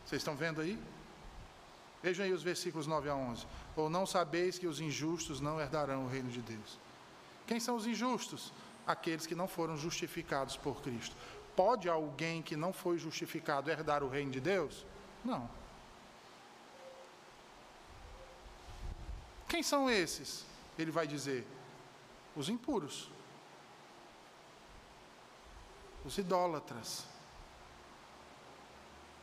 [0.05, 0.81] Vocês estão vendo aí?
[2.01, 3.45] Vejam aí os versículos 9 a 11.
[3.75, 6.79] Ou não sabeis que os injustos não herdarão o reino de Deus?
[7.45, 8.53] Quem são os injustos?
[8.87, 11.15] Aqueles que não foram justificados por Cristo.
[11.55, 14.85] Pode alguém que não foi justificado herdar o reino de Deus?
[15.25, 15.49] Não.
[19.47, 20.45] Quem são esses?
[20.77, 21.45] Ele vai dizer:
[22.35, 23.11] os impuros,
[26.05, 27.05] os idólatras,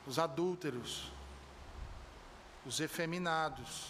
[0.07, 1.11] os adúlteros,
[2.67, 3.87] os efeminados,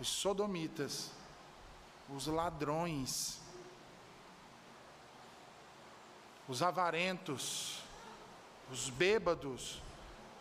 [0.00, 1.10] os sodomitas,
[2.14, 3.40] os ladrões,
[6.48, 7.82] os avarentos,
[8.70, 9.82] os bêbados,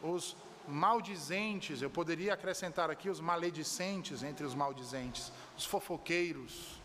[0.01, 0.36] os
[0.68, 6.80] maldizentes, eu poderia acrescentar aqui os maledicentes entre os maldizentes, os fofoqueiros,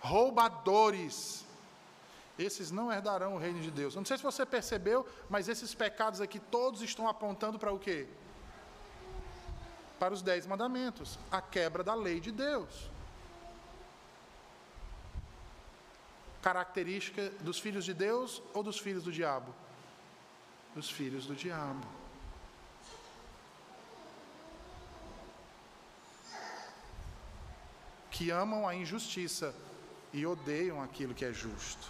[0.00, 1.44] roubadores,
[2.36, 3.94] esses não herdarão o reino de Deus.
[3.94, 8.08] Não sei se você percebeu, mas esses pecados aqui todos estão apontando para o quê?
[10.02, 12.90] Para os dez mandamentos, a quebra da lei de Deus.
[16.42, 19.54] Característica dos filhos de Deus ou dos filhos do diabo?
[20.74, 21.86] Dos filhos do diabo.
[28.10, 29.54] Que amam a injustiça
[30.12, 31.88] e odeiam aquilo que é justo.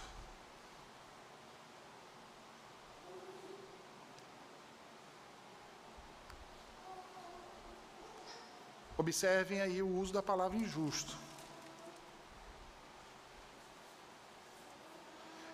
[8.97, 11.17] Observem aí o uso da palavra injusto.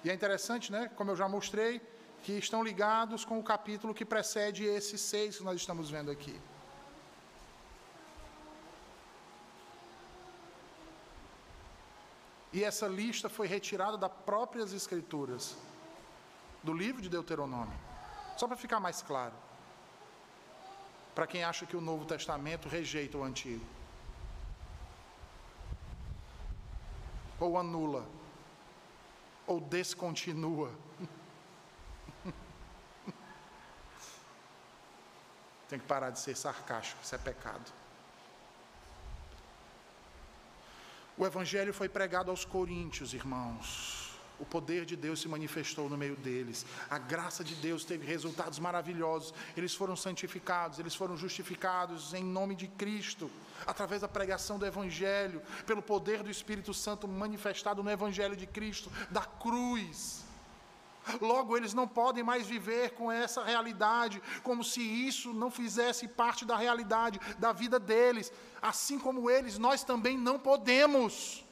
[0.04, 1.82] E é interessante, né, como eu já mostrei,
[2.24, 6.40] que estão ligados com o capítulo que precede esses seis que nós estamos vendo aqui.
[12.52, 15.56] E essa lista foi retirada das próprias Escrituras,
[16.64, 17.78] do livro de Deuteronômio.
[18.36, 19.34] Só para ficar mais claro.
[21.20, 23.66] Para quem acha que o Novo Testamento rejeita o Antigo.
[27.38, 28.08] Ou anula
[29.46, 30.72] ou descontinua.
[35.68, 37.70] Tem que parar de ser sarcástico, isso é pecado.
[41.18, 44.09] O Evangelho foi pregado aos coríntios, irmãos
[44.40, 46.66] o poder de Deus se manifestou no meio deles.
[46.90, 49.34] A graça de Deus teve resultados maravilhosos.
[49.56, 53.30] Eles foram santificados, eles foram justificados em nome de Cristo,
[53.68, 58.92] através da pregação do Evangelho, pelo poder do Espírito Santo manifestado no Evangelho de Cristo,
[59.12, 60.24] da cruz.
[61.22, 66.46] Logo, eles não podem mais viver com essa realidade, como se isso não fizesse parte
[66.46, 68.32] da realidade da vida deles.
[68.62, 71.44] Assim como eles, nós também não podemos.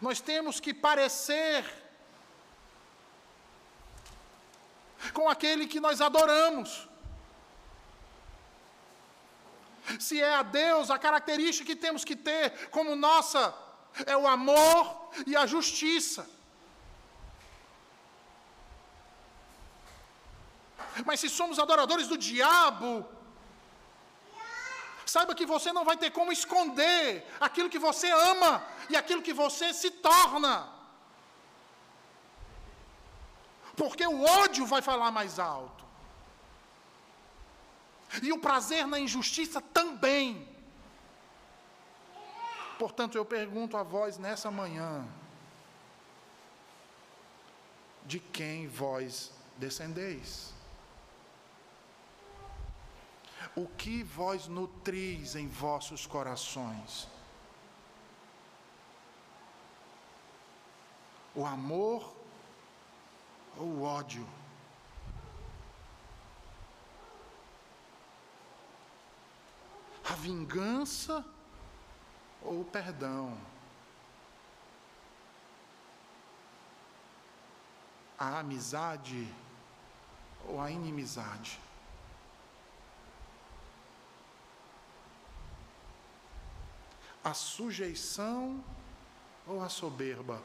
[0.00, 1.64] Nós temos que parecer
[5.12, 6.88] com aquele que nós adoramos.
[10.00, 13.54] Se é a Deus, a característica que temos que ter como nossa
[14.04, 16.28] é o amor e a justiça.
[21.04, 23.06] Mas se somos adoradores do diabo,
[25.06, 29.32] Saiba que você não vai ter como esconder aquilo que você ama e aquilo que
[29.32, 30.68] você se torna.
[33.76, 35.84] Porque o ódio vai falar mais alto.
[38.20, 40.48] E o prazer na injustiça também.
[42.76, 45.06] Portanto, eu pergunto a vós nessa manhã:
[48.04, 50.55] de quem vós descendeis?
[53.56, 57.08] o que vós nutris em vossos corações.
[61.34, 62.14] O amor
[63.56, 64.28] ou o ódio?
[70.04, 71.24] A vingança
[72.42, 73.36] ou o perdão?
[78.18, 79.34] A amizade
[80.46, 81.65] ou a inimizade?
[87.26, 88.62] A sujeição
[89.48, 90.40] ou a soberba?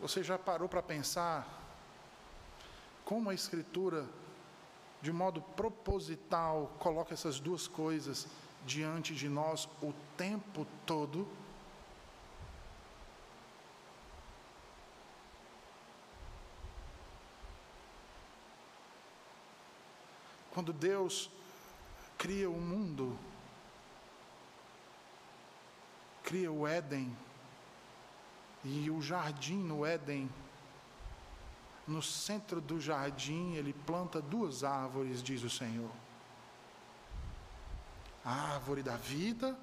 [0.00, 1.46] Você já parou para pensar
[3.04, 4.08] como a Escritura,
[5.00, 8.26] de modo proposital, coloca essas duas coisas
[8.66, 11.28] diante de nós o tempo todo?
[20.60, 21.30] Quando Deus
[22.18, 23.18] cria o mundo,
[26.22, 27.16] cria o Éden,
[28.62, 30.30] e o jardim no Éden,
[31.88, 35.90] no centro do jardim, ele planta duas árvores, diz o Senhor:
[38.22, 39.58] a árvore da vida,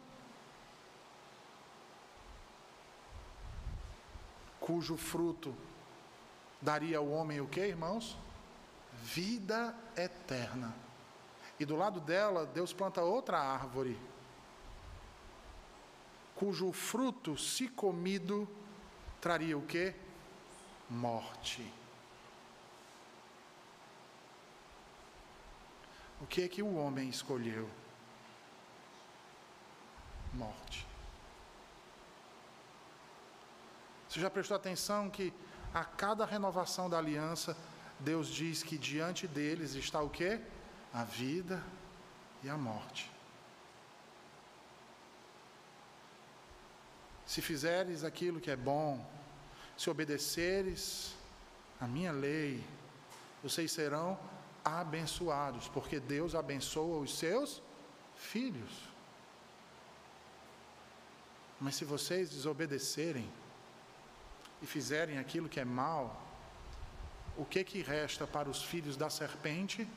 [4.59, 5.55] cujo fruto
[6.59, 8.17] daria ao homem o que, irmãos?
[9.03, 10.86] Vida eterna.
[11.59, 13.99] E do lado dela, Deus planta outra árvore,
[16.35, 18.47] cujo fruto, se comido,
[19.19, 19.93] traria o que?
[20.89, 21.73] Morte.
[26.21, 27.69] O que é que o homem escolheu?
[30.33, 30.85] Morte.
[34.07, 35.33] Você já prestou atenção que
[35.73, 37.57] a cada renovação da aliança,
[37.99, 40.39] Deus diz que diante deles está o que?
[40.97, 41.63] A vida
[42.43, 43.03] e a morte.
[47.23, 49.05] Se fizeres aquilo que é bom,
[49.77, 51.15] se obedeceres
[51.79, 52.63] a minha lei,
[53.43, 54.17] vocês serão
[54.65, 57.61] abençoados, porque Deus abençoa os seus
[58.15, 58.73] filhos.
[61.61, 63.29] Mas se vocês desobedecerem
[64.63, 66.19] e fizerem aquilo que é mal,
[67.37, 69.87] o que que resta para os filhos da serpente?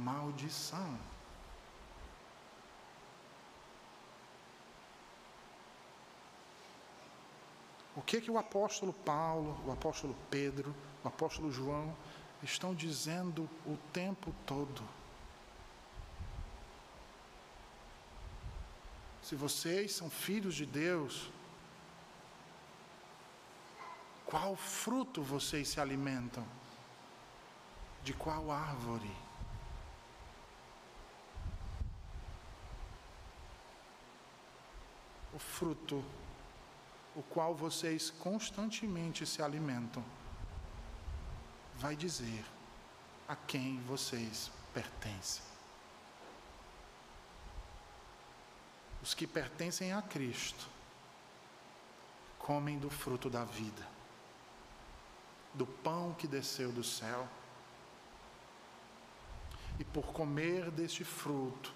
[0.00, 0.98] Maldição.
[7.94, 10.74] O que que o apóstolo Paulo, o apóstolo Pedro,
[11.04, 11.94] o apóstolo João
[12.42, 14.82] estão dizendo o tempo todo?
[19.22, 21.30] Se vocês são filhos de Deus,
[24.24, 26.46] qual fruto vocês se alimentam?
[28.02, 29.29] De qual árvore?
[35.40, 36.04] Fruto
[37.14, 40.04] o qual vocês constantemente se alimentam,
[41.76, 42.44] vai dizer
[43.26, 45.42] a quem vocês pertencem.
[49.02, 50.68] Os que pertencem a Cristo
[52.38, 53.86] comem do fruto da vida,
[55.54, 57.26] do pão que desceu do céu.
[59.78, 61.72] E por comer deste fruto,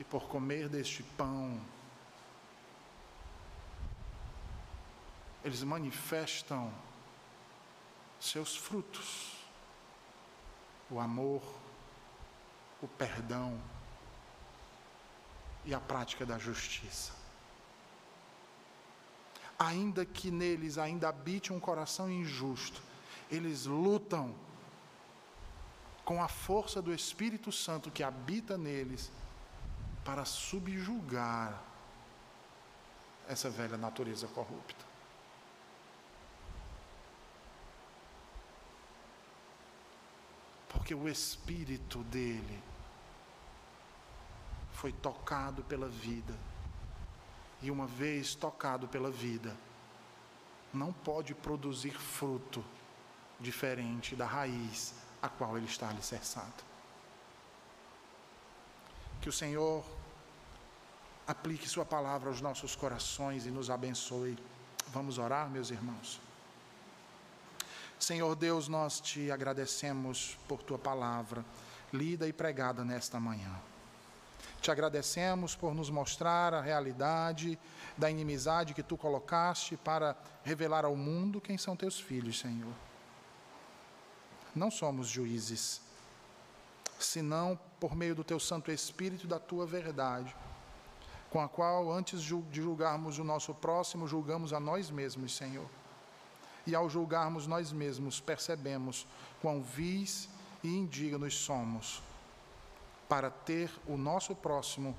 [0.00, 1.60] e por comer deste pão,
[5.48, 6.72] eles manifestam
[8.20, 9.34] seus frutos:
[10.90, 11.42] o amor,
[12.82, 13.60] o perdão
[15.64, 17.12] e a prática da justiça.
[19.58, 22.80] Ainda que neles ainda habite um coração injusto,
[23.30, 24.34] eles lutam
[26.04, 29.10] com a força do Espírito Santo que habita neles
[30.04, 31.60] para subjugar
[33.26, 34.87] essa velha natureza corrupta.
[40.88, 42.62] Porque o espírito dele
[44.72, 46.34] foi tocado pela vida.
[47.60, 49.54] E uma vez tocado pela vida,
[50.72, 52.64] não pode produzir fruto
[53.38, 56.64] diferente da raiz a qual ele está alicerçado.
[59.20, 59.84] Que o Senhor
[61.26, 64.38] aplique Sua palavra aos nossos corações e nos abençoe.
[64.86, 66.27] Vamos orar, meus irmãos.
[67.98, 71.44] Senhor Deus, nós te agradecemos por tua palavra,
[71.92, 73.60] lida e pregada nesta manhã.
[74.60, 77.58] Te agradecemos por nos mostrar a realidade
[77.96, 82.72] da inimizade que tu colocaste para revelar ao mundo quem são teus filhos, Senhor.
[84.54, 85.80] Não somos juízes,
[86.98, 90.34] senão por meio do teu Santo Espírito e da tua verdade,
[91.30, 95.68] com a qual, antes de julgarmos o nosso próximo, julgamos a nós mesmos, Senhor.
[96.68, 99.06] E ao julgarmos nós mesmos, percebemos
[99.40, 100.28] quão vis
[100.62, 102.02] e indignos somos
[103.08, 104.94] para ter o nosso próximo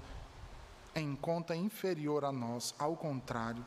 [0.95, 3.63] em conta inferior a nós, ao contrário,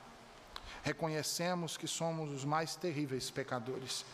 [0.83, 4.05] reconhecemos que somos os mais terríveis pecadores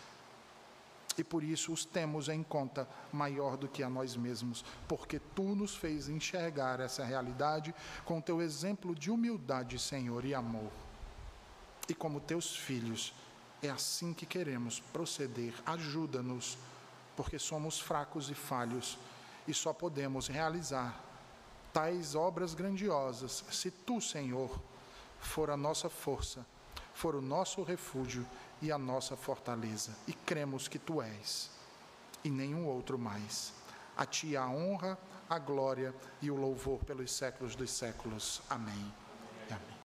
[1.17, 5.55] e por isso os temos em conta maior do que a nós mesmos, porque tu
[5.55, 7.75] nos fez enxergar essa realidade
[8.05, 10.71] com teu exemplo de humildade, Senhor, e amor.
[11.89, 13.15] E como teus filhos,
[13.63, 15.55] é assim que queremos proceder.
[15.67, 16.59] Ajuda-nos,
[17.17, 18.99] porque somos fracos e falhos
[19.47, 21.03] e só podemos realizar
[21.73, 24.61] tais obras grandiosas se tu, Senhor,
[25.21, 26.47] for a nossa força,
[26.95, 28.27] for o nosso refúgio
[28.61, 29.97] e a nossa fortaleza.
[30.07, 31.51] E cremos que tu és,
[32.23, 33.53] e nenhum outro mais.
[33.97, 34.99] A ti a honra,
[35.29, 38.41] a glória e o louvor pelos séculos dos séculos.
[38.49, 39.08] Amém.